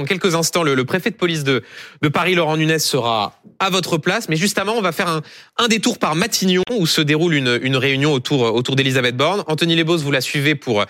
[0.00, 1.62] Dans quelques instants, le, préfet de police de,
[2.02, 4.28] de, Paris, Laurent Nunez, sera à votre place.
[4.28, 5.22] Mais justement, on va faire un,
[5.56, 9.44] un détour par Matignon où se déroule une, une réunion autour, autour d'Elisabeth Borne.
[9.46, 10.84] Anthony Lebos, vous la suivez pour,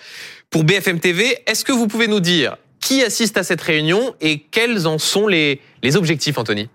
[0.49, 1.37] pour BFM TV.
[1.47, 5.27] Est-ce que vous pouvez nous dire qui assiste à cette réunion et quels en sont
[5.27, 6.71] les, les objectifs, Anthony?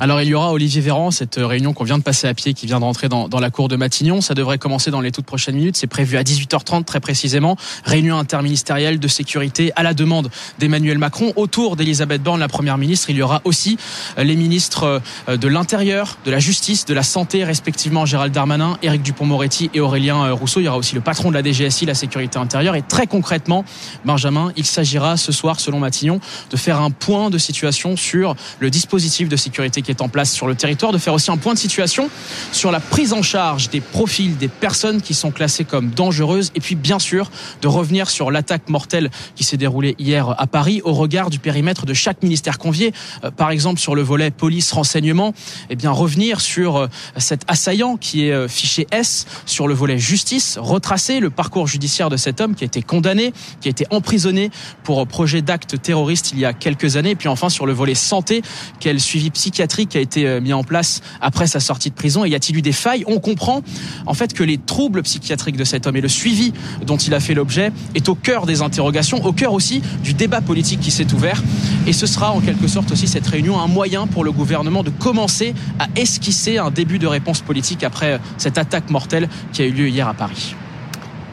[0.00, 2.66] Alors il y aura Olivier Véran, cette réunion qu'on vient de passer à pied, qui
[2.66, 4.20] vient de rentrer dans, la cour de Matignon.
[4.20, 5.76] Ça devrait commencer dans les toutes prochaines minutes.
[5.76, 7.56] C'est prévu à 18h30 très précisément.
[7.84, 10.30] Réunion interministérielle de sécurité à la demande
[10.60, 11.32] d'Emmanuel Macron.
[11.34, 13.76] Autour d'Elisabeth Borne, la Première ministre, il y aura aussi
[14.18, 18.78] euh, les ministres euh, de l'Intérieur, de la Justice, de la Santé, respectivement Gérald Darmanin,
[18.82, 20.60] Éric Dupont-Moretti et Aurélien euh, Rousseau.
[20.60, 22.76] Il y aura aussi le patron de la DGSI, la sécurité intérieure.
[22.76, 23.64] Et très concrètement,
[24.04, 28.70] Benjamin, il s'agira ce soir, selon Matignon, de faire un point de situation sur le
[28.70, 31.54] dispositif de sécurité qui est en place sur le territoire, de faire aussi un point
[31.54, 32.10] de situation
[32.52, 36.60] sur la prise en charge des profils des personnes qui sont classées comme dangereuses et
[36.60, 37.30] puis bien sûr
[37.62, 41.86] de revenir sur l'attaque mortelle qui s'est déroulée hier à Paris au regard du périmètre
[41.86, 42.92] de chaque ministère convié.
[43.24, 45.32] Euh, par exemple sur le volet police renseignement,
[45.70, 49.96] eh bien revenir sur euh, cet assaillant qui est euh, fiché S, sur le volet
[49.96, 53.32] justice, retracer le parcours judiciaire de cet homme qui a été condamné,
[53.62, 54.50] qui a été emprisonné
[54.84, 57.94] pour projet d'acte terroriste il y a quelques années, et puis enfin sur le volet
[57.94, 58.42] santé,
[58.80, 62.24] quel suivi psychiatrique qui a été euh, mis en place après sa sortie de prison
[62.24, 63.04] Et y a-t-il eu des failles?
[63.06, 63.62] On comprend
[64.06, 66.52] en fait que les troubles psychiatriques de cet homme et le suivi
[66.86, 70.40] dont il a fait l'objet est au cœur des interrogations, au cœur aussi du débat
[70.40, 71.42] politique qui s'est ouvert.
[71.86, 74.90] Et ce sera en quelque sorte aussi cette réunion un moyen pour le gouvernement de
[74.90, 79.66] commencer à esquisser un début de réponse politique après euh, cette attaque mortelle qui a
[79.66, 80.54] eu lieu hier à Paris.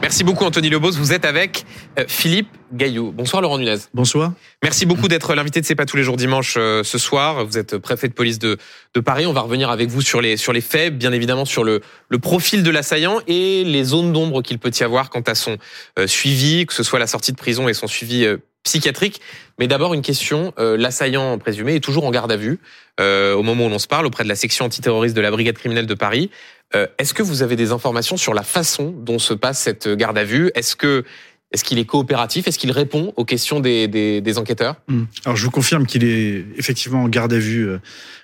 [0.06, 0.92] Merci beaucoup Anthony Lobos.
[0.92, 1.64] Vous êtes avec
[1.98, 3.10] euh, Philippe Gaillot.
[3.10, 3.78] Bonsoir Laurent Nunez.
[3.92, 4.34] Bonsoir.
[4.62, 7.44] Merci beaucoup d'être l'invité de C'est pas tous les jours dimanche euh, ce soir.
[7.44, 8.56] Vous êtes préfet de police de,
[8.94, 9.26] de Paris.
[9.26, 12.18] On va revenir avec vous sur les, sur les faits, bien évidemment sur le, le
[12.20, 15.58] profil de l'assaillant et les zones d'ombre qu'il peut y avoir quant à son
[15.98, 18.28] euh, suivi, que ce soit la sortie de prison et son suivi
[18.66, 19.20] psychiatrique.
[19.58, 22.60] Mais d'abord une question, l'assaillant présumé est toujours en garde à vue
[23.00, 25.86] au moment où l'on se parle auprès de la section antiterroriste de la brigade criminelle
[25.86, 26.30] de Paris.
[26.74, 30.18] Euh, est-ce que vous avez des informations sur la façon dont se passe cette garde
[30.18, 30.50] à vue?
[30.54, 31.04] Est-ce que
[31.52, 32.48] est-ce qu'il est coopératif?
[32.48, 34.76] Est-ce qu'il répond aux questions des, des, enquêteurs?
[34.88, 35.04] Hmm.
[35.24, 37.78] Alors je vous confirme qu'il est effectivement en garde à vue euh,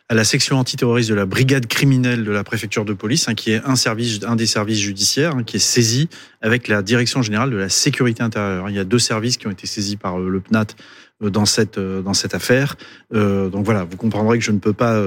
[0.09, 3.53] à la section antiterroriste de la brigade criminelle de la préfecture de police, hein, qui
[3.53, 6.09] est un service, un des services judiciaires, hein, qui est saisi
[6.43, 8.69] avec la direction générale de la sécurité intérieure.
[8.69, 10.67] Il y a deux services qui ont été saisis par euh, le PNAT
[11.31, 12.77] dans cette euh, dans cette affaire.
[13.15, 15.01] Euh, donc voilà, vous comprendrez que je ne peux pas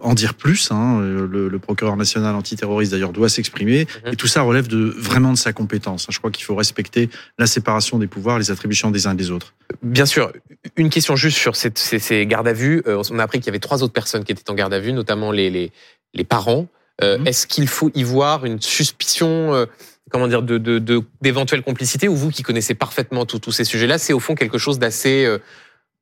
[0.00, 0.70] en dire plus.
[0.70, 1.00] Hein.
[1.00, 4.12] Le, le, procureur national antiterroriste d'ailleurs doit s'exprimer mhm.
[4.12, 6.06] et tout ça relève de vraiment de sa compétence.
[6.08, 9.30] Je crois qu'il faut respecter la séparation des pouvoirs, les attributions des uns et des
[9.30, 9.54] autres.
[9.82, 10.32] Bien sûr.
[10.76, 12.82] Une question juste sur cette, ces, ces, gardes à vue.
[12.86, 14.92] On a appris qu'il y avait trois autres personnes qui étaient en garde à vue,
[14.92, 15.72] notamment les les,
[16.14, 16.68] les parents.
[17.02, 17.26] Mhm.
[17.26, 19.66] Est-ce qu'il faut y voir une suspicion
[20.10, 24.12] comment dire, de, de, d'éventuelles complicités, ou vous qui connaissez parfaitement tous ces sujets-là, c'est
[24.12, 25.38] au fond quelque chose d'assez, euh,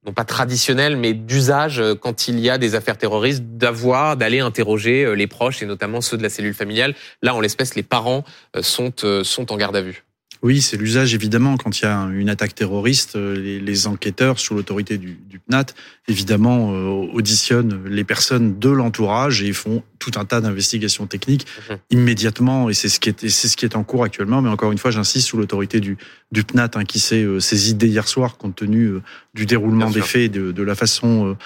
[0.06, 4.40] non pas traditionnel, mais d'usage euh, quand il y a des affaires terroristes, d'avoir, d'aller
[4.40, 6.94] interroger euh, les proches, et notamment ceux de la cellule familiale.
[7.22, 8.24] Là, en l'espèce, les parents
[8.60, 10.05] sont, sont en garde à vue.
[10.42, 14.54] Oui, c'est l'usage évidemment quand il y a une attaque terroriste, euh, les, enquêteurs sous
[14.54, 15.66] l'autorité du, du, PNAT
[16.08, 21.78] évidemment euh, auditionnent les personnes de l'entourage et font tout un tas d'investigations techniques mhm.
[21.90, 24.42] immédiatement et c'est ce qui est c'est ce qui est en cours actuellement.
[24.42, 25.96] Mais encore une fois, j'insiste sous l'autorité du,
[26.32, 28.94] du PNAT hein, qui s'est euh, saisi dès hier soir compte tenu
[29.34, 31.36] du déroulement des faits et de, de la façon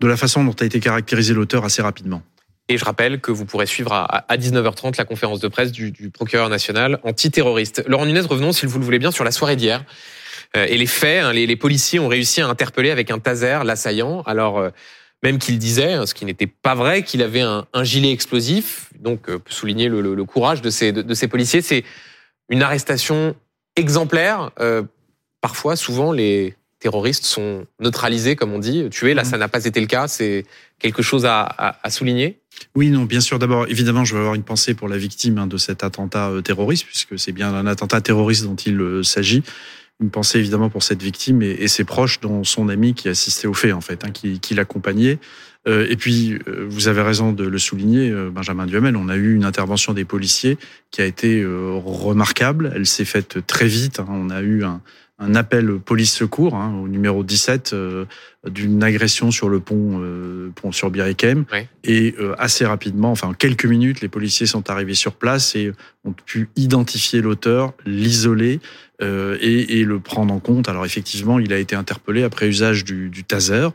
[0.00, 2.22] de la façon dont a été caractérisé l'auteur assez rapidement.
[2.72, 6.48] Et je rappelle que vous pourrez suivre à 19h30 la conférence de presse du, procureur
[6.48, 7.84] national antiterroriste.
[7.86, 9.84] Laurent Nunez, revenons, si vous le voulez bien, sur la soirée d'hier.
[10.56, 14.22] Euh, et les faits, hein, les, policiers ont réussi à interpeller avec un taser l'assaillant.
[14.22, 14.70] Alors, euh,
[15.22, 18.88] même qu'il disait, hein, ce qui n'était pas vrai, qu'il avait un, gilet explosif.
[18.98, 21.60] Donc, euh, souligner le, courage de ces, de, ces policiers.
[21.60, 21.84] C'est
[22.48, 23.36] une arrestation
[23.76, 24.50] exemplaire.
[25.42, 29.12] parfois, souvent, les terroristes sont neutralisés, comme on dit, tués.
[29.12, 29.26] Là, mmh.
[29.26, 30.08] ça n'a pas été le cas.
[30.08, 30.46] C'est
[30.78, 32.41] quelque chose à, à souligner
[32.74, 33.38] oui, non, bien sûr.
[33.38, 36.40] D'abord, évidemment, je vais avoir une pensée pour la victime hein, de cet attentat euh,
[36.40, 39.42] terroriste, puisque c'est bien un attentat terroriste dont il euh, s'agit.
[40.00, 43.54] Une pensée évidemment pour cette victime et, ses proches, dont son ami qui assistait au
[43.54, 45.18] fait, en fait, hein, qui, l'accompagnait.
[45.68, 49.44] Euh, et puis, vous avez raison de le souligner, Benjamin Duhamel, on a eu une
[49.44, 50.58] intervention des policiers
[50.90, 52.72] qui a été remarquable.
[52.74, 54.00] Elle s'est faite très vite.
[54.00, 54.06] Hein.
[54.08, 54.80] On a eu un,
[55.22, 58.04] un appel police secours hein, au numéro 17 euh,
[58.48, 61.44] d'une agression sur le pont, euh, pont sur Birikem
[61.84, 65.72] et euh, assez rapidement, enfin en quelques minutes, les policiers sont arrivés sur place et
[66.04, 68.60] ont pu identifier l'auteur, l'isoler
[69.00, 70.68] euh, et, et, le prendre en compte.
[70.68, 73.68] Alors effectivement, il a été interpellé après usage du, du taser.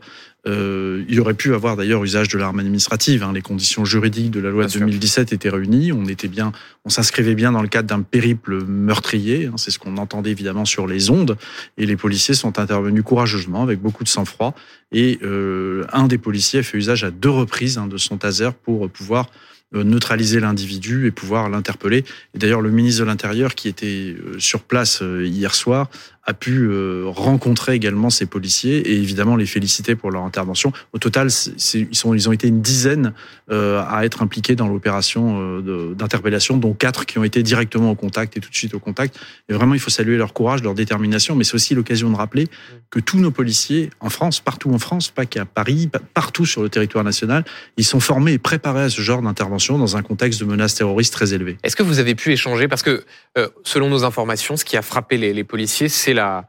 [0.46, 3.22] Euh, il aurait pu avoir d'ailleurs usage de l'arme administrative.
[3.22, 3.32] Hein.
[3.32, 5.92] Les conditions juridiques de la loi de 2017 étaient réunies.
[5.92, 6.52] On était bien,
[6.84, 9.46] on s'inscrivait bien dans le cadre d'un périple meurtrier.
[9.46, 9.54] Hein.
[9.56, 11.36] C'est ce qu'on entendait évidemment sur les ondes.
[11.76, 14.54] Et les policiers sont intervenus courageusement, avec beaucoup de sang-froid.
[14.92, 18.50] Et euh, un des policiers a fait usage à deux reprises hein, de son taser
[18.62, 19.28] pour pouvoir
[19.74, 22.02] euh, neutraliser l'individu et pouvoir l'interpeller.
[22.32, 25.90] Et d'ailleurs, le ministre de l'Intérieur, qui était euh, sur place euh, hier soir,
[26.28, 26.70] a pu
[27.06, 30.72] rencontrer également ces policiers et évidemment les féliciter pour leur intervention.
[30.92, 31.28] Au total,
[31.74, 33.14] ils, ont été une dizaine
[33.50, 38.40] à être impliqués dans l'opération d'interpellation, dont quatre qui ont été directement au contact et
[38.40, 39.18] tout de suite au contact.
[39.48, 42.48] Et vraiment, il faut saluer leur courage, leur détermination, mais c'est aussi l'occasion de rappeler
[42.90, 46.68] que tous nos policiers en France, partout en France, pas qu'à Paris, partout sur le
[46.68, 47.44] territoire national,
[47.76, 51.12] ils sont formés et préparés à ce genre d'intervention dans un contexte de menace terroriste
[51.12, 51.56] très élevé.
[51.62, 52.68] Est-ce que vous avez pu échanger?
[52.68, 53.04] Parce que,
[53.36, 56.46] euh, selon nos informations, ce qui a frappé les, policiers, c'est la,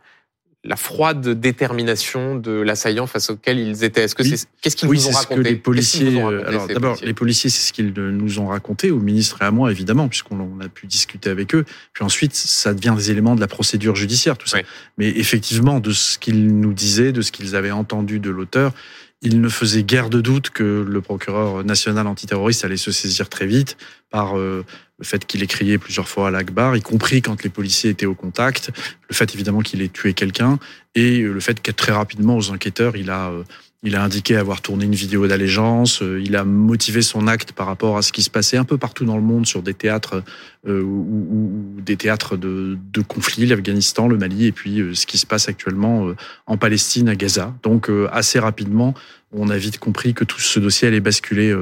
[0.66, 4.04] la froide détermination de l'assaillant face auquel ils étaient.
[4.04, 5.44] Est-ce que c'est qu'est-ce qu'ils oui, nous ont raconté?
[5.44, 9.46] les policiers Alors d'abord, les policiers, c'est ce qu'ils nous ont raconté au ministre et
[9.46, 11.64] à moi évidemment, puisqu'on a pu discuter avec eux.
[11.94, 14.60] Puis ensuite, ça devient des éléments de la procédure judiciaire, tout ça.
[14.98, 18.74] Mais effectivement, de ce qu'ils nous disaient, de ce qu'ils avaient entendu de l'auteur,
[19.22, 23.46] il ne faisait guère de doute que le procureur national antiterroriste allait se saisir très
[23.46, 23.78] vite
[24.10, 24.66] par euh,
[25.00, 28.06] le fait qu'il ait crié plusieurs fois à l'Akbar, y compris quand les policiers étaient
[28.06, 28.72] au contact,
[29.10, 30.60] le fait évidemment qu'il ait tué quelqu'un,
[30.96, 33.44] et le fait que très rapidement aux enquêteurs, il a euh,
[33.82, 36.02] il a indiqué avoir tourné une vidéo d'allégeance.
[36.02, 38.78] Euh, il a motivé son acte par rapport à ce qui se passait un peu
[38.78, 40.22] partout dans le monde sur des théâtres
[40.68, 45.18] euh, ou, des théâtres de, de conflits, l'Afghanistan, le Mali, et puis euh, ce qui
[45.18, 46.18] se passe actuellement euh,
[46.48, 47.56] en Palestine, à Gaza.
[47.64, 48.94] Donc assez rapidement,
[49.32, 51.56] on a vite compris que tout ce dossier allait basculer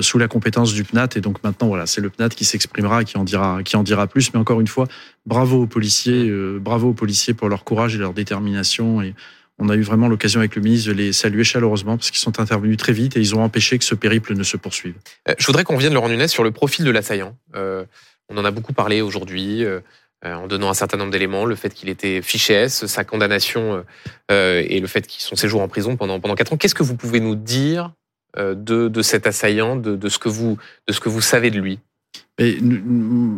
[0.00, 1.08] sous la compétence du PNAT.
[1.16, 4.06] Et donc maintenant, voilà, c'est le PNAT qui s'exprimera, qui en dira, qui en dira
[4.06, 4.32] plus.
[4.32, 4.88] Mais encore une fois,
[5.26, 9.02] bravo aux policiers, bravo aux policiers pour leur courage et leur détermination.
[9.02, 9.14] Et
[9.58, 12.40] on a eu vraiment l'occasion avec le ministre de les saluer chaleureusement parce qu'ils sont
[12.40, 14.94] intervenus très vite et ils ont empêché que ce périple ne se poursuive.
[15.28, 17.36] Euh, je voudrais qu'on vienne, Laurent Nunez, sur le profil de l'assaillant.
[17.54, 17.84] Euh,
[18.28, 19.64] on en a beaucoup parlé aujourd'hui.
[20.24, 23.84] Euh, en donnant un certain nombre d'éléments, le fait qu'il était fiché S, sa condamnation
[24.30, 26.56] et le fait qu'il son séjour en prison pendant pendant quatre ans.
[26.56, 27.92] Qu'est-ce que vous pouvez nous dire
[28.38, 30.56] de, de cet assaillant, de, de, ce que vous
[30.88, 31.80] de ce que vous savez de lui?
[32.38, 32.56] Mais,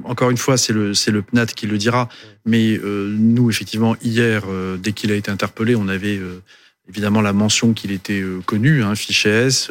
[0.05, 2.09] encore une fois, c'est le, le PNAT qui le dira.
[2.45, 6.43] Mais euh, nous, effectivement, hier, euh, dès qu'il a été interpellé, on avait euh,
[6.89, 9.71] évidemment la mention qu'il était connu, hein, fiché S,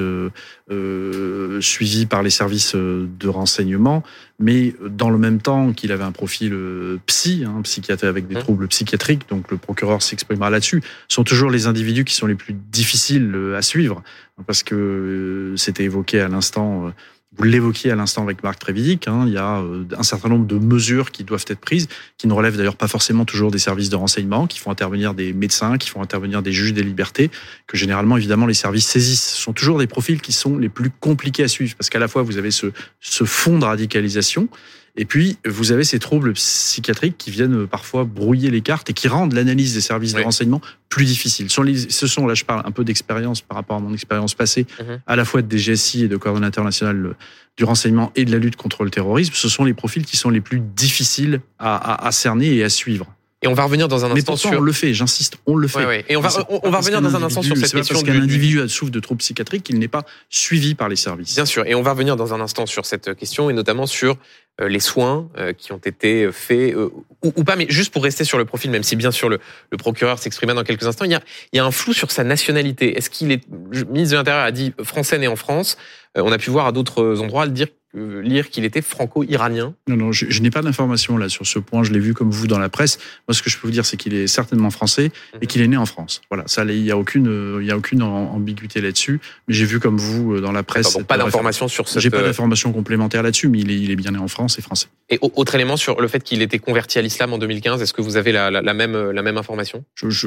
[1.60, 4.04] suivi par les services de renseignement,
[4.40, 6.58] mais dans le même temps qu'il avait un profil
[7.06, 8.40] psy, hein, psychiatre avec des mmh.
[8.40, 12.54] troubles psychiatriques, donc le procureur s'exprimera là-dessus, sont toujours les individus qui sont les plus
[12.54, 14.02] difficiles à suivre,
[14.48, 16.92] parce que c'était évoqué à l'instant
[17.36, 20.46] vous l'évoquiez à l'instant avec Marc Trévidic, hein, il y a euh, un certain nombre
[20.46, 21.88] de mesures qui doivent être prises,
[22.18, 25.34] qui ne relèvent d'ailleurs pas forcément toujours des services de renseignement, qui font intervenir des
[25.34, 27.32] médecins, qui font intervenir des juges des libertés,
[27.66, 29.24] que généralement, évidemment, les services saisissent.
[29.24, 32.08] Ce sont toujours des profils qui sont les plus compliqués à suivre, parce qu'à la
[32.08, 32.68] fois, vous avez ce,
[33.00, 34.48] ce fond de radicalisation,
[34.96, 39.08] et puis, vous avez ces troubles psychiatriques qui viennent parfois brouiller les cartes et qui
[39.08, 41.50] rendent l'analyse des services de renseignement plus difficile.
[41.50, 45.02] Ce sont, là je parle un peu d'expérience par rapport à mon expérience passée, mhm.
[45.08, 47.16] à la fois de DGSI et de coordonnateur national
[47.58, 49.34] du renseignement et de la lutte contre le terrorisme.
[49.34, 53.12] Ce sont les profils qui sont les plus difficiles à, à cerner et à suivre.
[53.44, 54.52] Et on va revenir dans un instant sur.
[54.52, 56.06] on le fait, j'insiste, on le fait.
[56.10, 57.94] Et on va, on, va revenir dans un instant sur cette question.
[57.94, 61.36] Parce qu'un individu souffre de troubles psychiatriques, il n'est pas suivi par les services.
[61.36, 61.68] Bien sûr.
[61.68, 64.18] Et on va revenir dans un instant sur cette question et notamment sur
[64.62, 66.90] euh, les soins euh, qui ont été faits euh,
[67.24, 69.40] ou, pas, mais juste pour rester sur le profil, même si bien sûr le,
[69.72, 72.12] le procureur s'exprimait dans quelques instants, il y, a, il y a un flou sur
[72.12, 72.96] sa nationalité.
[72.96, 75.76] Est-ce qu'il est, le ministre de l'Intérieur a dit français né en France.
[76.16, 80.12] On a pu voir à d'autres endroits le dire lire qu'il était franco-iranien Non, non,
[80.12, 81.84] je, n'ai pas d'informations là sur ce point.
[81.84, 82.98] Je l'ai vu comme vous dans la presse.
[83.28, 85.48] Moi, ce que je peux vous dire, c'est qu'il est certainement français et mhm.
[85.48, 86.22] qu'il est né en France.
[86.30, 89.20] Voilà, ça, il n'y a aucune, il y a aucune ambiguïté là-dessus.
[89.48, 90.94] Mais j'ai vu comme vous euh, dans la presse.
[90.94, 92.00] Donc pas d'informations sur ce.
[92.00, 94.62] J'ai pas d'informations complémentaires là-dessus, mais il est, il est bien né en France et
[94.62, 94.88] français.
[95.10, 97.82] Et autre élément sur le fait qu'il était converti à l'islam en 2015.
[97.82, 99.84] Est-ce que vous avez la, la, même, la même information?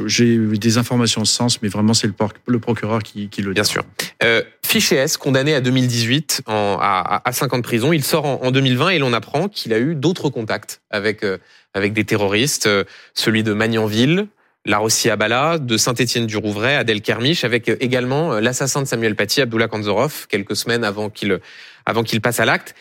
[0.07, 2.15] J'ai des informations en ce sens, mais vraiment c'est le,
[2.47, 3.55] le, procureur qui, qui le dit.
[3.55, 3.83] Bien sûr.
[4.23, 7.93] Euh, Fiché S, condamné à 2018 en, à, à 50 de prison.
[7.93, 11.39] Il sort en, 2020 et l'on apprend qu'il a eu d'autres contacts avec, euh,
[11.75, 12.85] avec des terroristes, euh,
[13.15, 14.29] celui de Magnanville,
[14.65, 19.69] la Rossi Abala, de Saint-Étienne-du-Rouvray, Adel Kermiche, avec euh, également l'assassin de Samuel Paty, Abdullah
[19.69, 21.41] Kanzorov, quelques semaines avant qu'il
[21.85, 22.75] avant qu'il passe à l'acte.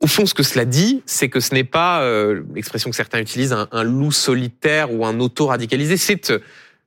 [0.00, 2.06] Au fond, ce que cela dit, c'est que ce n'est pas
[2.54, 5.96] l'expression que certains utilisent, un, loup solitaire ou un auto-radicalisé.
[5.96, 6.32] C'est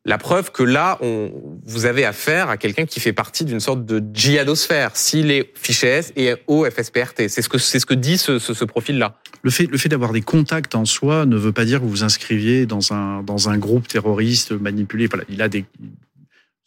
[0.05, 1.31] la preuve que là, on,
[1.65, 5.87] vous avez affaire à quelqu'un qui fait partie d'une sorte de djihadosphère, s'il est fiché
[5.87, 6.65] S et au.
[6.69, 9.17] C'est ce que, c'est ce que dit ce, ce, ce profil-là.
[9.41, 11.89] Le fait, le fait d'avoir des contacts en soi ne veut pas dire que vous
[11.89, 15.07] vous inscriviez dans un, dans un groupe terroriste manipulé.
[15.07, 15.65] Voilà, il a des,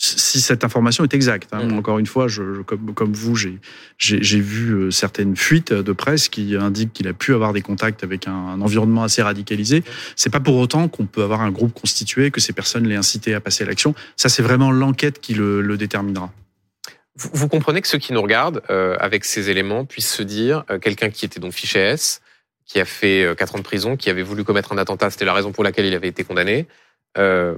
[0.04, 1.50] si cette information est exacte.
[1.52, 1.64] Hein.
[1.64, 1.78] Mmh.
[1.78, 6.56] Encore une fois, je, comme, comme vous, j'ai vu euh, certaines fuites de presse qui
[6.56, 9.84] indiquent qu'il a pu avoir des contacts avec un, un environnement assez radicalisé.
[10.16, 13.34] C'est pas pour autant qu'on peut avoir un groupe constitué, que ces personnes l'aient incité
[13.34, 13.94] à passer à l'action.
[14.16, 16.32] Ça, c'est vraiment l'enquête qui le, le déterminera.
[17.14, 20.64] Vous, vous, comprenez que ceux qui nous regardent euh, avec ces éléments puissent se dire
[20.70, 22.22] euh, quelqu'un qui était donc fiché S,
[22.66, 25.26] qui a fait euh, 4 ans de prison, qui avait voulu commettre un attentat, c'était
[25.26, 26.66] la raison pour laquelle il avait été condamné.
[27.18, 27.54] Euh,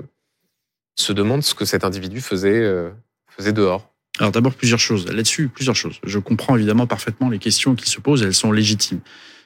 [0.97, 2.91] se demande ce que cet individu faisait, euh,
[3.29, 3.91] faisait dehors.
[4.19, 5.99] Alors d'abord plusieurs choses là-dessus, plusieurs choses.
[6.05, 9.01] Je comprends évidemment parfaitement les questions qui se posent, elles sont légitimes.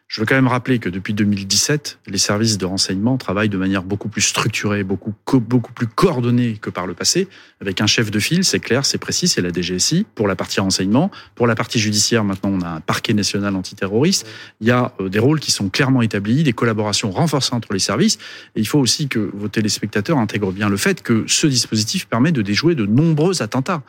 [0.08, 3.82] Je veux quand même rappeler que depuis 2017, les services de renseignement travaillent de manière
[3.82, 7.28] beaucoup plus structurée, beaucoup, beaucoup plus coordonnée que par le passé,
[7.60, 10.60] avec un chef de file, c'est clair, c'est précis, c'est la DGSI, pour la partie
[10.60, 11.10] renseignement.
[11.34, 14.26] Pour la partie judiciaire, maintenant, on a un parquet national antiterroriste.
[14.62, 17.78] Il y a euh, des rôles qui sont clairement établis, des collaborations renforcées entre les
[17.78, 18.16] services.
[18.56, 22.32] Et il faut aussi que vos téléspectateurs intègrent bien le fait que ce dispositif permet
[22.32, 23.82] de déjouer de nombreux attentats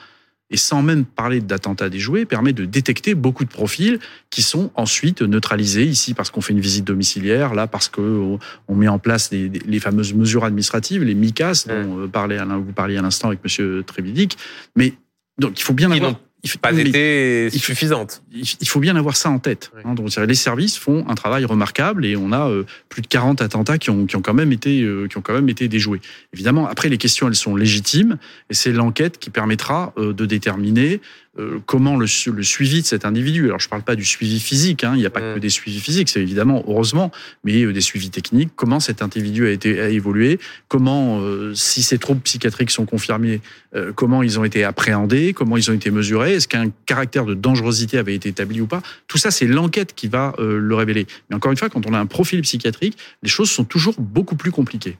[0.51, 5.21] et sans même parler d'attentats déjoués, permet de détecter beaucoup de profils qui sont ensuite
[5.21, 8.37] neutralisés ici parce qu'on fait une visite domiciliaire, là parce que
[8.67, 12.09] on met en place les, les fameuses mesures administratives, les MICAS dont mmh.
[12.09, 14.37] parlait Alain, vous parliez à l'instant avec Monsieur Trévidic.
[14.75, 14.93] Mais
[15.39, 18.23] donc il faut bien avoir il faut pas été suffisante.
[18.31, 19.71] Il faut bien avoir ça en tête.
[19.75, 19.81] Oui.
[19.83, 23.41] Hein, donc, les services font un travail remarquable et on a euh, plus de 40
[23.41, 25.99] attentats qui ont, qui ont quand même été euh, qui ont quand même été déjoués.
[26.33, 28.17] Évidemment, après les questions elles sont légitimes
[28.49, 31.01] et c'est l'enquête qui permettra euh, de déterminer
[31.37, 33.45] euh, comment le, le, suivi de cet individu.
[33.45, 35.35] Alors, je ne parle pas du suivi physique, hein, il n'y a pas mmh.
[35.35, 37.11] que des suivis physiques, c'est évidemment, heureusement,
[37.43, 38.49] mais euh, des suivis techniques.
[38.55, 40.39] Comment cet individu a, été, a évolué?
[40.67, 43.41] Comment, euh, si ces troubles psychiatriques sont confirmés,
[43.75, 45.33] euh, comment ils ont été appréhendés?
[45.33, 46.33] Comment ils ont été mesurés?
[46.33, 48.81] Est-ce qu'un caractère de dangerosité avait été établi ou pas?
[49.07, 51.05] Tout ça, c'est l'enquête qui va le révéler.
[51.29, 54.35] Mais encore une fois, quand on a un profil psychiatrique, les choses sont toujours beaucoup
[54.35, 54.97] plus compliquées.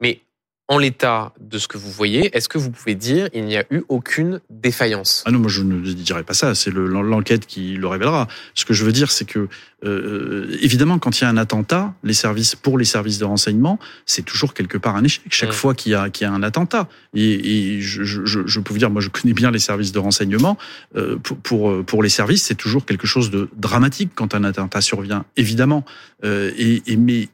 [0.00, 0.20] Mais
[0.68, 3.64] en l'état de ce que vous voyez, est-ce que vous pouvez dire il n'y a
[3.70, 5.22] eu aucune défaillance?
[5.24, 6.56] Ah non, moi je ne dirais pas ça.
[6.56, 8.26] C'est l'enquête qui le révélera.
[8.54, 9.48] Ce que je veux dire, c'est que
[9.84, 13.78] euh, évidemment, quand il y a un attentat, les services pour les services de renseignement,
[14.06, 15.22] c'est toujours quelque part un échec.
[15.30, 15.52] Chaque mmh.
[15.52, 18.72] fois qu'il y a qu'il y a un attentat, et, et je, je, je, peux
[18.72, 20.58] vous dire, moi je connais bien les services de renseignement.
[20.96, 24.80] Euh, pour, pour pour les services, c'est toujours quelque chose de dramatique quand un attentat
[24.80, 25.84] survient, évidemment.
[26.24, 27.28] Euh, et, et mais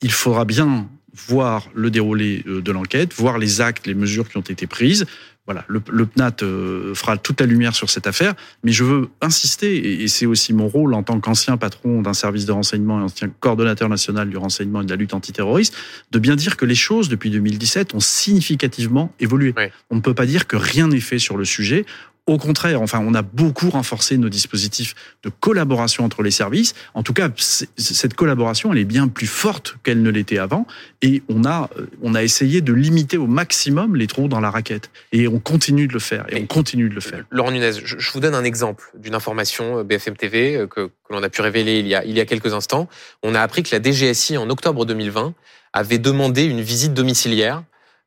[0.00, 0.88] il faudra bien
[1.26, 5.06] voir le déroulé euh, de l'enquête, voir les actes, les mesures qui ont été prises.
[5.48, 8.34] Voilà, le, le PNAT euh, fera toute la lumière sur cette affaire,
[8.64, 12.44] mais je veux insister, et c'est aussi mon rôle en tant qu'ancien patron d'un service
[12.44, 15.74] de renseignement et ancien coordonnateur national du renseignement et de la lutte antiterroriste,
[16.10, 19.54] de bien dire que les choses depuis 2017 ont significativement évolué.
[19.56, 19.64] Oui.
[19.88, 21.86] On ne peut pas dire que rien n'est fait sur le sujet.
[22.28, 26.74] Au contraire, enfin, on a beaucoup renforcé nos dispositifs de collaboration entre les services.
[26.92, 30.66] En tout cas, cette collaboration, elle est bien plus forte qu'elle ne l'était avant.
[31.00, 31.70] Et on a,
[32.02, 34.90] on a essayé de limiter au maximum les trous dans la raquette.
[35.10, 36.26] Et on continue de le faire.
[36.28, 37.24] Et, on continue de le faire.
[37.30, 41.12] Laurent Nunez, je, vous donne un exemple d'une information euh, BFM TV euh, que, que
[41.14, 42.90] l'on a pu révéler il y a, il y a quelques instants.
[43.22, 45.32] On a appris que la DGSI, en octobre 2020,
[45.72, 47.62] avait demandé une visite domiciliaire.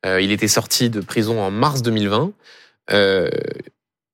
[0.05, 2.33] Euh, il était sorti de prison en mars 2020.
[2.91, 3.29] Euh,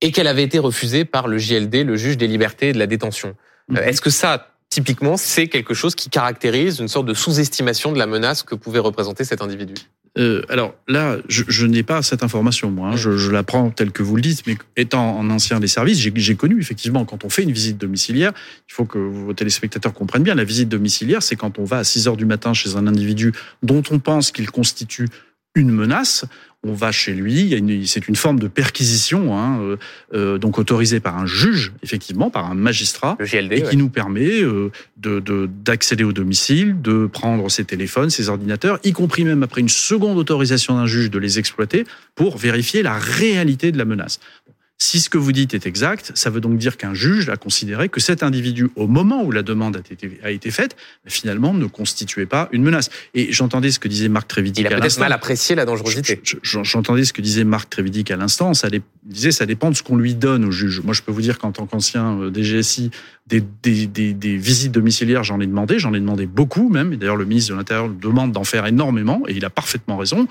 [0.02, 2.88] et qu'elle avait été refusée par le JLD, le juge des libertés et de la
[2.88, 3.36] détention.
[3.70, 3.78] Mmh.
[3.78, 8.08] Est-ce que ça, typiquement, c'est quelque chose qui caractérise une sorte de sous-estimation de la
[8.08, 9.74] menace que pouvait représenter cet individu?
[10.18, 12.90] Euh, alors là, je, je n'ai pas cette information, moi.
[12.90, 12.96] Hein.
[12.96, 16.00] Je, je, la prends telle que vous le dites, mais étant en ancien des services,
[16.00, 18.32] j'ai connu effectivement quand on fait une visite domiciliaire,
[18.68, 21.84] il faut que vos téléspectateurs comprennent bien, la visite domiciliaire, c'est quand on va à
[21.84, 25.08] 6 heures du matin chez un individu dont on pense qu'il constitue
[25.58, 26.26] une menace,
[26.64, 29.78] on va chez lui, c'est une forme de perquisition, hein, euh,
[30.14, 33.76] euh, donc autorisée par un juge, effectivement, par un magistrat, GLD, et qui ouais.
[33.76, 39.24] nous permet euh, d'accéder de, au domicile, de prendre ses téléphones, ses ordinateurs, y compris
[39.24, 41.86] même après une seconde autorisation d'un juge de les exploiter
[42.16, 44.20] pour vérifier la réalité de la menace.
[44.80, 47.90] Si ce que vous dites est exact, ça veut donc dire qu'un juge a considéré
[47.90, 50.76] que cet individu, au moment où la demande a été, a été faite,
[51.08, 52.92] finalement ne constituait pas une menace.
[53.16, 54.64] Et j'entendais ce que disait Marc Trévidic.
[54.64, 56.22] Il a peut-être mal apprécié la dangerosité.
[56.44, 58.54] J'entendais ce que disait Marc Trévidic à l'instant.
[58.54, 58.70] Ça
[59.04, 60.82] disait, ça dépend de ce qu'on lui donne au juge.
[60.84, 62.92] Moi, je peux vous dire qu'en tant qu'ancien euh, DGSI,
[63.26, 66.94] des, des, des, des visites domiciliaires, j'en ai demandé, j'en ai demandé beaucoup même.
[66.94, 70.28] Et d'ailleurs, le ministre de l'Intérieur demande d'en faire énormément, et il a parfaitement raison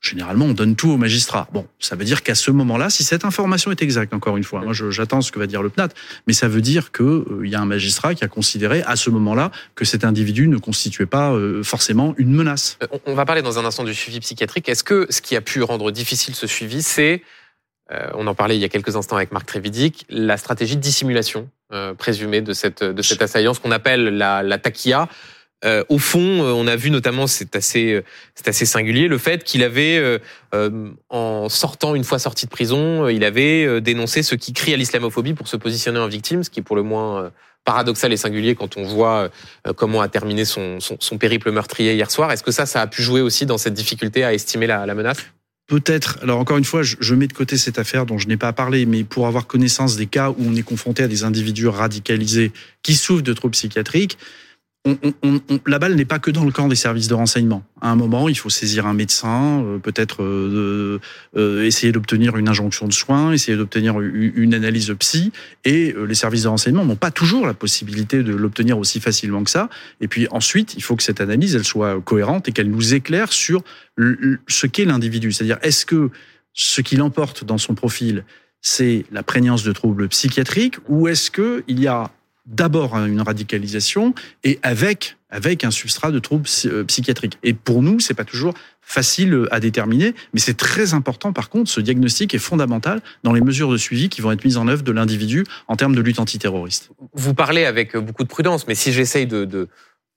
[0.00, 1.46] Généralement, on donne tout au magistrat.
[1.52, 4.62] Bon, ça veut dire qu'à ce moment-là, si cette information est exacte, encore une fois,
[4.62, 5.88] moi j'attends ce que va dire le PNAT,
[6.26, 9.10] mais ça veut dire qu'il euh, y a un magistrat qui a considéré à ce
[9.10, 12.78] moment-là que cet individu ne constituait pas euh, forcément une menace.
[12.82, 14.70] Euh, on va parler dans un instant du suivi psychiatrique.
[14.70, 17.22] Est-ce que ce qui a pu rendre difficile ce suivi, c'est,
[18.14, 21.50] on en parlait il y a quelques instants avec Marc Trévidic, la stratégie de dissimulation
[21.98, 25.08] présumée de cette, de cette assaillant, ce qu'on appelle la, la taquilla
[25.64, 29.18] euh, au fond, euh, on a vu notamment, c'est assez, euh, c'est assez singulier, le
[29.18, 30.20] fait qu'il avait,
[31.10, 35.34] en sortant une fois sorti de prison, il avait dénoncé ceux qui crient à l'islamophobie
[35.34, 37.30] pour se positionner en victime, ce qui est pour le moins
[37.64, 39.30] paradoxal et singulier quand on voit
[39.76, 42.32] comment a terminé son, son, périple meurtrier hier soir.
[42.32, 44.94] Est-ce que ça, ça a pu jouer aussi dans cette difficulté à estimer la, la
[44.94, 45.18] menace?
[45.70, 46.18] Peut-être.
[46.22, 48.86] Alors encore une fois, je, mets de côté cette affaire dont je n'ai pas parlé,
[48.86, 52.50] mais pour avoir connaissance des cas où on est confronté à des individus radicalisés
[52.82, 54.18] qui souffrent de troubles psychiatriques,
[54.86, 57.62] on, on, on, la balle n'est pas que dans le camp des services de renseignement.
[57.82, 60.98] À un moment, il faut saisir un médecin, euh, peut-être euh,
[61.36, 65.32] euh, essayer d'obtenir une injonction de soins, essayer d'obtenir une analyse psy.
[65.64, 69.50] Et les services de renseignement n'ont pas toujours la possibilité de l'obtenir aussi facilement que
[69.50, 69.68] ça.
[70.00, 73.32] Et puis ensuite, il faut que cette analyse, elle soit cohérente et qu'elle nous éclaire
[73.32, 73.62] sur
[74.48, 75.32] ce qu'est l'individu.
[75.32, 76.10] C'est-à-dire, est-ce que
[76.54, 78.24] ce qui l'emporte dans son profil,
[78.62, 82.10] c'est la prégnance de troubles psychiatriques, ou est-ce que il y a
[82.46, 87.38] d'abord une radicalisation et avec avec un substrat de troubles euh, psychiatriques.
[87.42, 91.32] Et pour nous, c'est pas toujours facile euh, à déterminer, mais c'est très important.
[91.32, 94.56] Par contre, ce diagnostic est fondamental dans les mesures de suivi qui vont être mises
[94.56, 96.90] en œuvre de l'individu en termes de lutte antiterroriste.
[97.12, 99.68] Vous parlez avec beaucoup de prudence, mais si j'essaye de, de,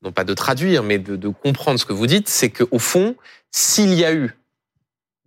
[0.01, 3.15] non pas de traduire, mais de, de comprendre ce que vous dites, c'est qu'au fond,
[3.51, 4.35] s'il y a eu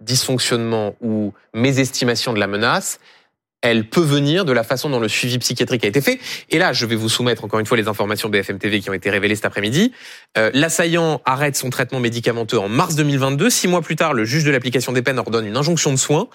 [0.00, 2.98] dysfonctionnement ou mésestimation de la menace,
[3.70, 6.18] elle peut venir de la façon dont le suivi psychiatrique a été fait.
[6.50, 8.94] Et là, je vais vous soumettre encore une fois les informations BFM TV qui ont
[8.94, 9.92] été révélées cet après-midi.
[10.38, 13.50] Euh, L'assaillant arrête son traitement médicamenteux en mars 2022.
[13.50, 16.28] Six mois plus tard, le juge de l'application des peines ordonne une injonction de soins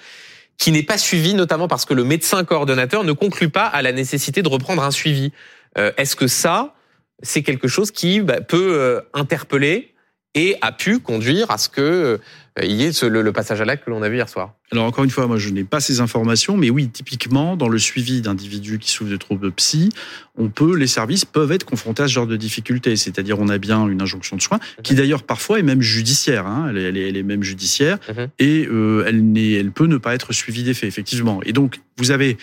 [0.58, 3.92] qui n'est pas suivie, notamment parce que le médecin coordonnateur ne conclut pas à la
[3.92, 5.32] nécessité de reprendre un suivi.
[5.78, 6.76] Euh, Est-ce que ça,
[7.24, 9.94] c'est quelque chose qui bah, peut euh, interpeller
[10.36, 12.20] et a pu conduire à ce que
[12.62, 14.54] il y ait le, passage à l'acte que l'on a vu hier soir.
[14.72, 17.78] Alors encore une fois, moi je n'ai pas ces informations, mais oui, typiquement dans le
[17.78, 19.90] suivi d'individus qui souffrent de troubles psy,
[20.38, 22.96] on peut, les services peuvent être confrontés à ce genre de difficultés.
[22.98, 26.68] C'est-à-dire on a bien une injonction de soins, qui d'ailleurs parfois est même judiciaire, hein,
[26.70, 28.28] elle, est, elle, est, même judiciaire, mhm.
[28.40, 31.40] et euh, elle, elle peut ne pas être suivie des faits, effectivement.
[31.46, 32.38] Et donc vous avez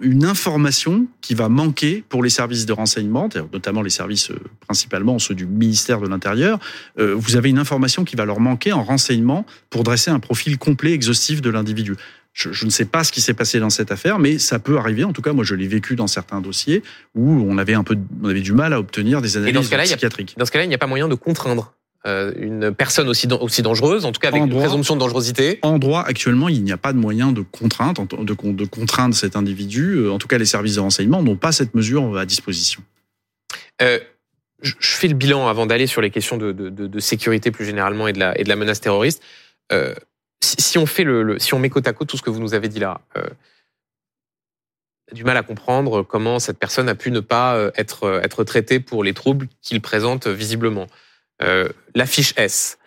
[0.00, 5.18] une information qui va manquer pour les services de renseignement, notamment les services euh, principalement
[5.18, 6.58] ceux du ministère de l'Intérieur.
[6.98, 10.58] Euh, vous avez une information qui va leur manquer en renseignement pour dresser un profil
[10.58, 11.96] complet, exhaustif de l'individu.
[12.32, 15.04] Je, ne sais pas ce qui s'est passé dans cette affaire, mais ça peut arriver.
[15.04, 16.82] En tout cas, moi, je l'ai vécu dans certains dossiers
[17.14, 20.34] où on avait un peu, on avait du mal à obtenir des analyses psychiatriques.
[20.36, 21.72] dans ce cas-là, il n'y a pas moyen de contraindre
[22.06, 26.04] une personne aussi, aussi dangereuse, en tout cas avec une présomption de dangerosité En droit,
[26.06, 29.96] actuellement, il n'y a pas de moyen de contrainte, de, de contraindre cet individu.
[29.96, 32.82] Euh, en tout cas, les services de renseignement n'ont pas cette mesure à disposition.
[33.82, 33.98] Euh,
[34.62, 38.08] je fais le bilan avant d'aller sur les questions de, de, de, sécurité plus généralement
[38.08, 39.22] et de la, et de la menace terroriste.
[39.72, 39.94] Euh,
[40.42, 42.54] si, on fait le, si on met côte à côte tout ce que vous nous
[42.54, 43.26] avez dit là, euh,
[45.12, 49.04] du mal à comprendre comment cette personne a pu ne pas être, être traitée pour
[49.04, 50.86] les troubles qu'il présente visiblement.
[51.42, 52.78] Euh, la fiche S,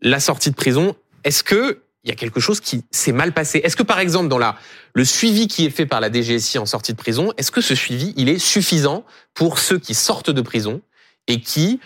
[0.00, 3.60] la sortie de prison, est-ce que il y a quelque chose qui s'est mal passé?
[3.64, 4.56] Est-ce que par exemple dans la
[4.94, 7.74] le suivi qui est fait par la DGSI en sortie de prison, est-ce que ce
[7.74, 10.80] suivi il est suffisant pour ceux qui sortent de prison
[11.26, 11.80] et qui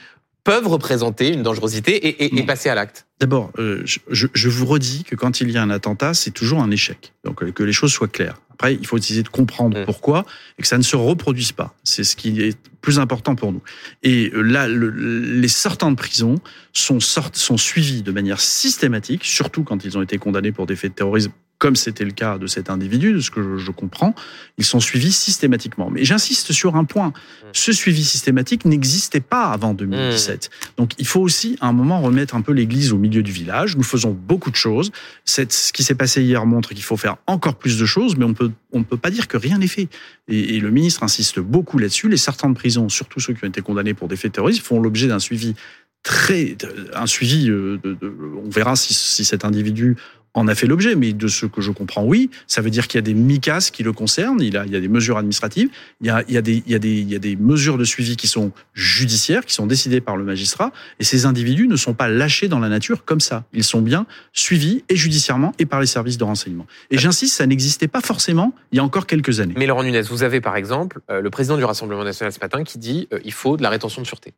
[0.44, 3.06] peuvent représenter une dangerosité et, passer à l'acte?
[3.18, 6.62] D'abord, euh, je, je, vous redis que quand il y a un attentat, c'est toujours
[6.62, 7.12] un échec.
[7.24, 8.40] Donc que les choses soient claires.
[8.60, 9.84] Après, il faut essayer de comprendre mm.
[9.86, 10.26] pourquoi
[10.58, 11.74] et que ça ne se reproduise pas.
[11.82, 13.62] C'est ce qui est plus important pour nous.
[14.02, 16.34] Et euh, là, les sortants de prison
[16.74, 20.92] sont, sont suivis de manière systématique, surtout quand ils ont été condamnés pour des faits
[20.92, 24.14] de terrorisme comme c'était le cas de cet individu, de ce que je, comprends,
[24.56, 25.90] ils sont suivis systématiquement.
[25.90, 27.08] Mais j'insiste sur un point.
[27.08, 27.46] Mmh.
[27.52, 30.48] Ce suivi systématique n'existait pas avant 2017.
[30.48, 30.66] Mmh.
[30.78, 33.76] Donc il faut aussi à un moment remettre un peu l'église au milieu du village.
[33.76, 34.90] Nous faisons beaucoup de choses.
[35.26, 38.32] ce qui s'est passé hier montre qu'il faut faire encore plus de choses, mais on
[38.32, 39.88] peut, on ne peut pas dire que rien n'est fait.
[40.28, 42.08] Et, le ministre insiste beaucoup là-dessus.
[42.08, 44.80] Les sortants de prison, surtout ceux qui ont été condamnés pour des faits terroristes, font
[44.80, 45.54] l'objet d'un suivi
[46.02, 46.56] très
[46.94, 47.94] un suivi euh, de,
[48.42, 49.96] on verra si, si cet individu
[50.34, 52.30] en a fait l'objet, mais de ce que je comprends, oui.
[52.46, 54.76] Ça veut dire qu'il y a des MICAS qui le concernent, il, a, il y
[54.76, 55.68] a des mesures administratives,
[56.00, 57.36] il y a, il y, a des, il y, a des, il y a des
[57.36, 61.68] mesures de suivi qui sont judiciaires, qui sont décidées par le magistrat, et ces individus
[61.68, 63.44] ne sont pas lâchés dans la nature comme ça.
[63.52, 66.66] Ils sont bien suivis et judiciairement et par les services de renseignement.
[66.90, 69.54] Et j'insiste, ça n'existait pas forcément il y a encore quelques années.
[69.56, 72.64] Mais Laurent Nunez, vous avez par exemple euh, le président du Rassemblement national ce matin
[72.64, 74.34] qui dit euh, il faut de la rétention de sûreté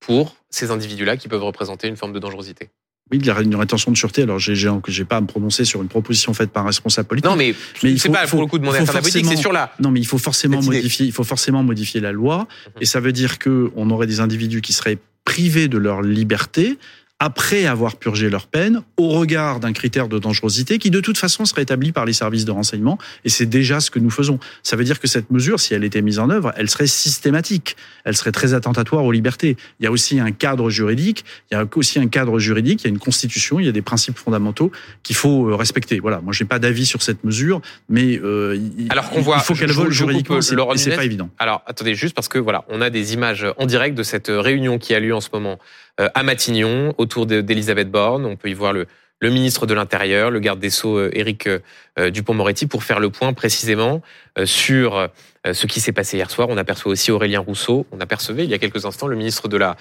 [0.00, 2.70] pour ces individus-là qui peuvent représenter une forme de dangerosité.
[3.12, 4.22] Oui, de la une rétention de sûreté.
[4.22, 7.30] Alors, j'ai j'ai pas à me prononcer sur une proposition faite par un responsable politique.
[7.30, 9.72] Non, mais, faut pas pour le coup demander à la politique, c'est sur la.
[9.78, 11.06] Non, mais il faut forcément modifier.
[11.06, 12.72] Il faut forcément modifier la loi, mhm.
[12.80, 16.78] et ça veut dire que on aurait des individus qui seraient privés de leur liberté
[17.18, 21.46] après avoir purgé leur peine, au regard d'un critère de dangerosité qui de toute façon
[21.46, 24.38] serait établi par les services de renseignement, et c'est déjà ce que nous faisons.
[24.62, 27.76] Ça veut dire que cette mesure, si elle était mise en œuvre, elle serait systématique,
[28.04, 29.56] elle serait très attentatoire aux libertés.
[29.80, 32.84] Il y a aussi un cadre juridique, il y a aussi un cadre juridique, il
[32.84, 34.70] y a une constitution, il y a des principes fondamentaux
[35.02, 36.00] qu'il faut euh, respecter.
[36.00, 38.58] Voilà, moi j'ai pas d'avis sur cette mesure, mais euh,
[38.90, 41.30] alors qu'on voit, il faut qu'elle vole juridiquement, c'est pas évident.
[41.38, 44.78] Alors attendez juste parce que voilà, on a des images en direct de cette réunion
[44.78, 45.58] qui a lieu en ce moment
[45.98, 48.26] à Matignon, autour d'Elisabeth Borne.
[48.26, 48.86] On peut y voir le,
[49.20, 53.10] le ministre de l'Intérieur, le garde des Sceaux euh, Éric euh, Dupont-Moretti, pour faire le
[53.10, 54.02] point précisément
[54.44, 55.08] sur
[55.50, 56.48] ce qui s'est passé hier soir.
[56.50, 57.86] On aperçoit aussi Aurélien Rousseau.
[57.92, 59.76] On apercevait il y a quelques instants le ministre de la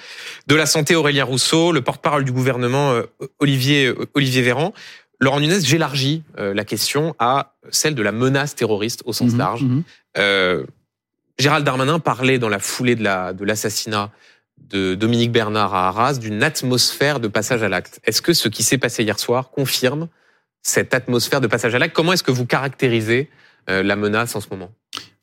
[0.48, 3.02] de la Santé Aurélien Rousseau, le porte-parole du gouvernement
[3.40, 4.74] Olivier Olivier Véran.
[5.20, 9.64] Laurent Nunez, j'élargis la question à celle de la menace terroriste au sens mhm, large.
[9.64, 10.66] Mhm.
[11.38, 14.12] Gérald Darmanin parlait dans la foulée de la de l'assassinat
[14.70, 18.00] de Dominique Bernard à Arras d'une atmosphère de passage à l'acte.
[18.04, 20.08] Est-ce que ce qui s'est passé hier soir confirme
[20.62, 21.96] cette atmosphère de passage à l'acte?
[21.96, 23.30] Comment est-ce que vous caractérisez
[23.70, 24.72] euh, la menace en ce moment?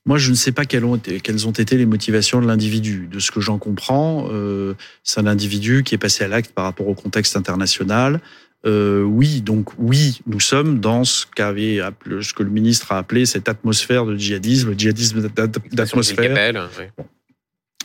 [0.05, 3.09] Moi, je ne sais pas quelles ont été, quelles ont été les motivations de l'individu.
[3.11, 6.65] De ce que j'en comprends, euh, c'est un individu qui est passé à l'acte par
[6.65, 8.21] rapport au contexte international.
[8.65, 11.81] Euh, oui, donc oui, nous sommes dans ce qu'avait
[12.21, 15.29] ce que le ministre a appelé cette atmosphère de djihadisme, le djihadisme
[15.73, 16.71] d'atmosphère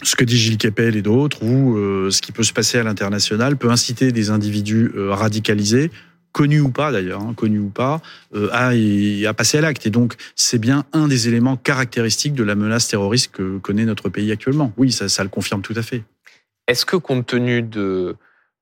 [0.03, 2.83] ce que dit Gilles Kepel et d'autres, ou euh, ce qui peut se passer à
[2.83, 5.91] l'international, peut inciter des individus euh, radicalisés,
[6.31, 8.01] connus ou pas d'ailleurs, hein, connus ou pas,
[8.35, 9.85] euh, à, passer à l'acte.
[9.85, 14.09] Et donc, c'est bien un des éléments caractéristiques de la menace terroriste que connaît notre
[14.09, 14.71] pays actuellement.
[14.77, 16.03] Oui, ça, ça le confirme tout à fait.
[16.67, 18.15] Est-ce que compte tenu de,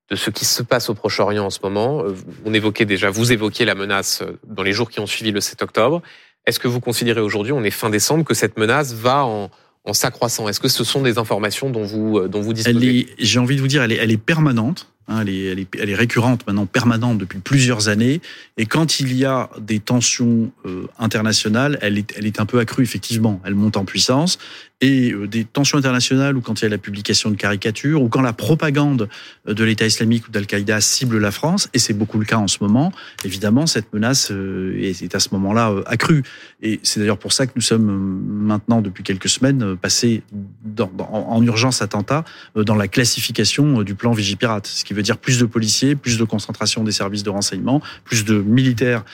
[0.08, 2.04] de ce qui se passe au Proche-Orient en ce moment,
[2.44, 5.62] on évoquait déjà, vous évoquiez la menace dans les jours qui ont suivi le 7
[5.62, 6.02] octobre,
[6.46, 9.50] est-ce que vous considérez aujourd'hui, on est fin décembre, que cette menace va en
[9.86, 10.48] en s'accroissant.
[10.48, 13.60] Est-ce que ce sont des informations dont vous, euh, dont vous disposez J'ai envie de
[13.60, 14.88] vous dire, elle est, elle est permanente.
[15.08, 18.20] Hein, elle, est, elle, est, elle, est, récurrente maintenant, permanente depuis plusieurs années.
[18.56, 22.58] Et quand il y a des tensions euh, internationales, elle est, elle est un peu
[22.58, 23.40] accrue, effectivement.
[23.44, 24.38] Elle monte en puissance
[24.80, 28.08] et euh, des tensions internationales ou quand il y a la publication de caricatures ou
[28.08, 29.08] quand la propagande
[29.48, 32.46] euh, de l'État islamique ou d'Al-Qaïda cible la France, et c'est beaucoup le cas en
[32.46, 32.92] ce moment,
[33.24, 36.22] évidemment, cette menace euh, est à ce moment-là accrue.
[36.60, 40.22] Et c'est d'ailleurs pour ça que nous sommes maintenant, depuis quelques semaines, passés
[40.64, 45.38] dans, en urgence attentat dans la classification du plan Vigipirate, ce qui veut dire plus
[45.38, 49.04] de policiers, plus de concentration des services de renseignement, plus de militaires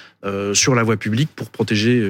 [0.53, 2.01] sur la voie publique pour protéger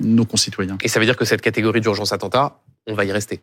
[0.00, 0.78] nos concitoyens.
[0.82, 3.40] Et ça veut dire que cette catégorie d'urgence attentat, on va y rester.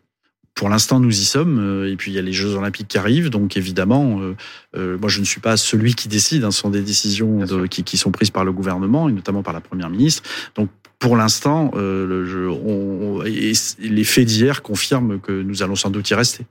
[0.54, 1.58] Pour l'instant, nous y sommes.
[1.58, 3.28] Euh, et puis, il y a les Jeux Olympiques qui arrivent.
[3.28, 4.36] Donc, évidemment, euh,
[4.76, 6.44] euh, moi, je ne suis pas celui qui décide.
[6.44, 9.60] Hein, ce sont des décisions qui, sont prises par le gouvernement et notamment par la
[9.60, 10.22] Première ministre.
[10.54, 10.68] Donc,
[11.00, 16.46] pour l'instant, les faits d'hier confirment que nous allons sans doute y rester.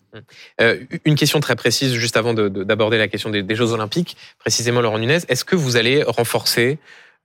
[1.06, 5.00] une question très précise, juste avant d'aborder la question des, des, Jeux Olympiques, précisément, Laurent
[5.00, 5.20] Nunez.
[5.28, 6.78] Est-ce que vous allez renforcer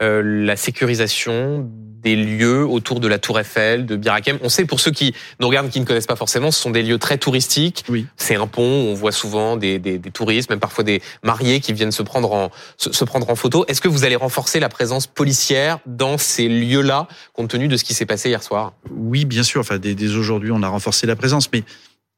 [0.03, 1.69] euh, la sécurisation
[2.03, 4.39] des lieux autour de la Tour Eiffel, de Birakem.
[4.43, 6.83] On sait pour ceux qui nous regardent, qui ne connaissent pas forcément, ce sont des
[6.83, 7.85] lieux très touristiques.
[7.89, 8.07] Oui.
[8.17, 11.73] C'est un pont, on voit souvent des, des, des, touristes, même parfois des mariés qui
[11.73, 13.65] viennent se prendre en se, prendre en photo.
[13.67, 17.85] Est-ce que vous allez renforcer la présence policière dans ces lieux-là, compte tenu de ce
[17.85, 18.75] qui s'est passé hier soir?
[18.91, 19.61] Oui, bien sûr.
[19.61, 21.65] Enfin, dès, dès aujourd'hui, on a renforcé la présence, mais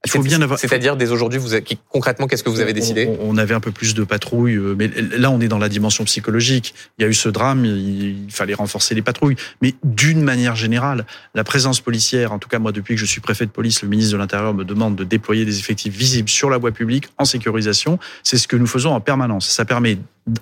[0.06, 1.50] c'est-à-dire dès aujourd'hui, vous
[1.90, 4.88] concrètement, qu'est-ce que vous avez décidé on, avait un peu plus de patrouilles, euh, mais
[5.16, 6.74] là, on est dans la dimension psychologique.
[6.98, 9.36] Il y a eu ce drame, il, fallait renforcer les patrouilles.
[9.60, 13.20] Mais d'une manière générale, la présence policière, en tout cas moi, depuis que je suis
[13.20, 16.48] préfet de police, le ministre de l'Intérieur me demande de déployer des effectifs visibles sur
[16.48, 17.98] la voie publique en sécurisation.
[18.22, 19.48] C'est ce que nous faisons en permanence.
[19.48, 19.98] Ça permet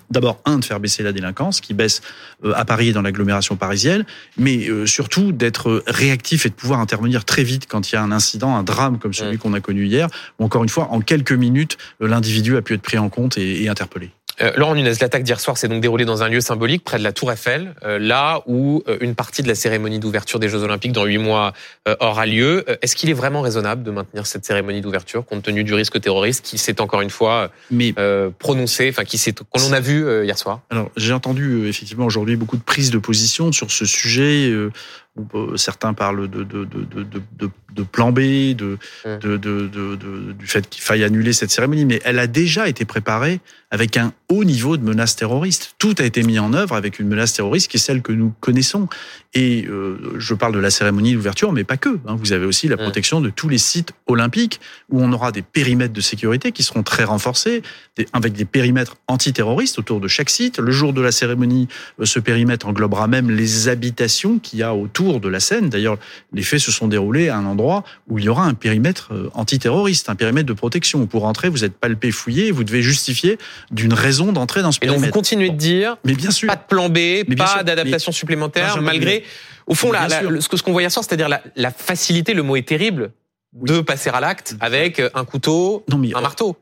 [0.09, 2.01] d'abord, un, de faire baisser la délinquance, qui baisse
[2.43, 4.05] euh, à Paris et dans l'agglomération parisienne,
[4.37, 8.03] mais euh, surtout d'être réactif et de pouvoir intervenir très vite quand il y a
[8.03, 10.07] un incident, un drame comme celui qu'on a connu hier,
[10.39, 13.37] où encore une fois, en quelques minutes, euh, l'individu a pu être pris en compte
[13.37, 14.11] et, et interpellé.
[14.41, 17.03] Euh, Laurent Nunez, l'attaque d'hier soir s'est donc déroulée dans un lieu symbolique près de
[17.03, 20.63] la Tour Eiffel, euh, là où euh, une partie de la cérémonie d'ouverture des Jeux
[20.63, 21.53] Olympiques dans huit mois
[21.99, 22.65] aura lieu.
[22.81, 26.45] Est-ce qu'il est vraiment raisonnable de maintenir cette cérémonie d'ouverture compte tenu du risque terroriste
[26.45, 27.93] qui s'est encore une fois Mais...
[28.37, 30.61] prononcé, enfin qui s'est qu'on a vu hier soir?
[30.69, 34.53] Alors j'ai entendu effectivement aujourd'hui beaucoup de prises de position sur ce sujet.
[35.55, 36.85] Certains parlent de, de, de,
[37.37, 38.19] de de plan B,
[38.55, 43.39] de, du fait qu'il faille annuler cette cérémonie, mais elle a déjà été préparée
[43.71, 45.75] avec un haut niveau de menace terroriste.
[45.77, 48.33] Tout a été mis en œuvre avec une menace terroriste qui est celle que nous
[48.39, 48.87] connaissons.
[49.35, 51.99] Et euh, je parle de la cérémonie d'ouverture, mais pas que.
[52.07, 52.15] Hein.
[52.17, 55.93] Vous avez aussi la protection de tous les sites olympiques où on aura des périmètres
[55.93, 57.61] de sécurité qui seront très renforcés,
[58.13, 60.57] avec des périmètres antiterroristes autour de chaque site.
[60.57, 61.67] Le jour de la cérémonie,
[61.99, 65.69] euh, ce périmètre englobera même les habitations qu'il y a autour de la scène.
[65.69, 65.97] D'ailleurs,
[66.33, 69.29] les faits se sont déroulés à un endroit où il y aura un périmètre euh,
[69.33, 71.05] antiterroriste, un périmètre de protection.
[71.07, 73.37] Pour entrer, vous êtes palpé, fouillé, vous devez justifier
[73.71, 75.03] d'une raison d'entrer dans ce périmètre.
[75.03, 78.11] Et donc vous continuez de dire, mais bien sûr, pas de plan B, pas d'adaptation
[78.11, 79.23] supplémentaire, malgré,
[79.67, 83.11] au fond, la, ce qu'on voit hier soir, c'est-à-dire la, facilité, le mot est terrible,
[83.53, 86.55] de passer à l'acte avec un couteau, non, mais un marteau.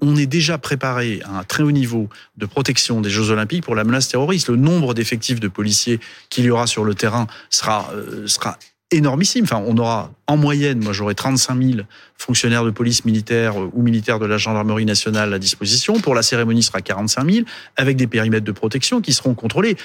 [0.00, 3.74] on, est déjà préparé à un très haut niveau de protection des Jeux Olympiques pour
[3.74, 4.48] la menace terroriste.
[4.48, 5.98] Le nombre d'effectifs de policiers
[6.30, 8.56] qu'il y aura sur le terrain sera, euh, sera
[8.92, 9.44] énormissime.
[9.44, 11.80] Enfin, on aura en moyenne, moi j'aurai 35 000
[12.16, 15.98] fonctionnaires de police militaire euh, ou militaires de la gendarmerie nationale à disposition.
[15.98, 19.76] Pour la cérémonie, ce sera 45 000 avec des périmètres de protection qui seront contrôlés.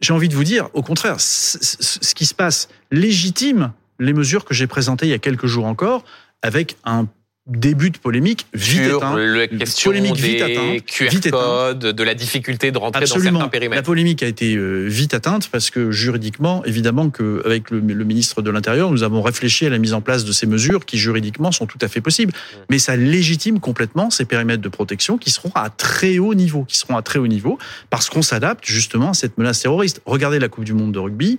[0.00, 4.54] J'ai envie de vous dire, au contraire, ce qui se passe légitime les mesures que
[4.54, 6.04] j'ai présentées il y a quelques jours encore
[6.42, 7.06] avec un
[7.46, 9.16] début de polémique vite Sur.
[9.16, 13.32] La question polémique vite atteinte, QR vite code, de la difficulté de rentrer Absolument.
[13.32, 13.76] dans certains périmètres.
[13.76, 18.40] La polémique a été euh, vite atteinte parce que juridiquement, évidemment que avec le, ministre
[18.40, 21.52] de l'Intérieur, nous avons réfléchi à la mise en place de ces mesures qui juridiquement
[21.52, 22.32] sont tout à fait possibles.
[22.32, 22.56] Mmh.
[22.70, 26.78] Mais ça légitime complètement ces périmètres de protection qui seront à très haut niveau, qui
[26.78, 27.58] seront à très haut niveau
[27.90, 30.00] parce qu'on s'adapte justement à cette menace terroriste.
[30.06, 31.38] Regardez la Coupe du Monde de rugby.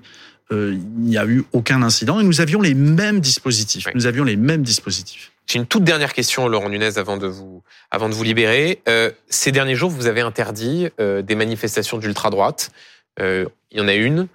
[0.52, 3.88] Euh, il n'y a eu aucun incident et nous avions les mêmes dispositifs.
[3.96, 5.32] Nous avions les mêmes dispositifs.
[5.48, 8.82] J'ai une toute dernière question, Laurent Nunez, avant de vous, avant de vous libérer.
[8.90, 12.72] Euh, ces derniers jours, vous avez interdit euh, des manifestations d'ultra droite.
[13.20, 14.28] Euh, il y en a une,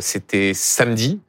[0.00, 1.20] c'était samedi,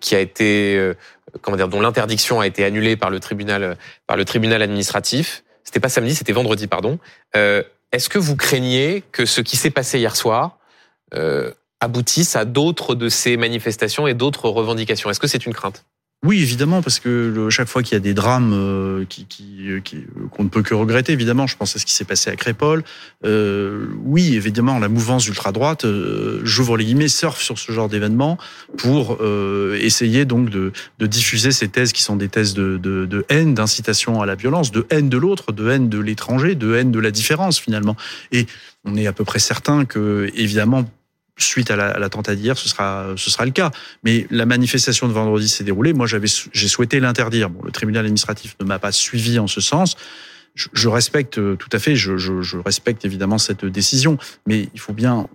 [0.00, 0.92] qui a été,
[1.40, 5.42] comment dire, dont l'interdiction a été annulée par le tribunal, par le tribunal administratif.
[5.62, 6.98] C'était pas samedi, c'était vendredi, pardon.
[7.34, 10.58] Est-ce que vous craignez que ce qui s'est passé hier soir
[11.84, 15.84] aboutisse à d'autres de ces manifestations et d'autres revendications Est-ce que c'est une crainte?
[16.24, 20.44] Oui, évidemment, parce que chaque fois qu'il y a des drames euh, euh, qui, qu'on
[20.44, 22.82] ne peut que regretter, évidemment, je pense à ce qui s'est passé à Crépole.
[23.24, 28.38] Euh, oui, évidemment, la mouvance ultra-droite, euh, j'ouvre les guillemets, surfe sur ce genre d'événement
[28.78, 34.22] pour euh, essayer donc de, diffuser ces thèses qui sont des thèses de haine, d'incitation
[34.22, 37.10] à la violence, de haine de l'autre, de haine de l'étranger, de haine de la
[37.10, 37.96] différence finalement.
[38.32, 38.46] Et
[38.84, 40.84] on est à peu près certain que, évidemment,
[41.36, 43.70] suite à la, à d'hier, ce sera, ce sera le cas.
[44.04, 45.92] Mais la manifestation de vendredi s'est déroulée.
[45.92, 47.50] Moi, j'avais, j'ai souhaité l'interdire.
[47.50, 49.96] Bon, le tribunal administratif ne m'a pas suivi en ce sens.
[50.54, 54.78] Je, je respecte tout à fait, je, je, je, respecte évidemment cette décision, mais il
[54.78, 55.26] faut bien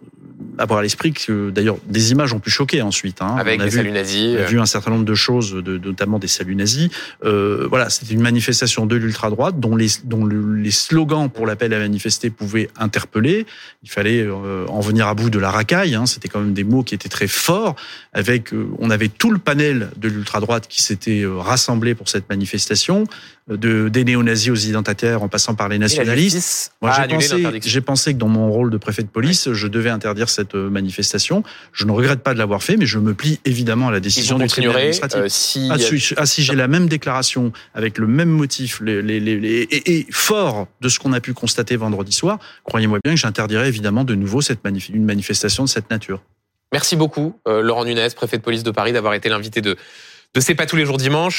[0.60, 3.22] avoir à l'esprit que d'ailleurs des images ont pu choquer ensuite.
[3.22, 3.36] Hein.
[3.38, 4.36] Avec on a des vu, saluts nazis.
[4.38, 6.90] On a vu un certain nombre de choses, de, notamment des saluts nazis.
[7.24, 11.74] Euh, voilà, c'était une manifestation de l'ultra droite dont les dont les slogans pour l'appel
[11.74, 13.46] à manifester pouvaient interpeller.
[13.84, 15.96] Il fallait euh, en venir à bout de la racaille.
[15.96, 16.06] Hein.
[16.06, 17.76] C'était quand même des mots qui étaient très forts.
[18.14, 22.10] Avec, euh, on avait tout le panel de l'ultra droite qui s'était euh, rassemblé pour
[22.10, 23.06] cette manifestation,
[23.50, 26.74] de des néo-nazis aux identitaires en passant par les nationalistes.
[26.82, 29.90] Moi, j'ai pensé, j'ai pensé que dans mon rôle de préfet de police, je devais
[29.90, 31.44] interdire cette euh, manifestation.
[31.74, 34.38] Je ne regrette pas de l'avoir fait, mais je me plie évidemment à la décision
[34.38, 35.20] du tribunal administratif.
[35.20, 39.02] Euh, si, ah, si, ah, si j'ai la même déclaration avec le même motif les,
[39.02, 43.14] les, les, et, et, fort de ce qu'on a pu constater vendredi soir, croyez-moi bien
[43.14, 46.22] que j'interdirai évidemment de nouveau cette manif une manifestation de cette nature.
[46.72, 49.76] Merci beaucoup, euh, Laurent Nunez, préfet de police de Paris, d'avoir été l'invité de,
[50.36, 51.38] de C'est pas tous les jours dimanche.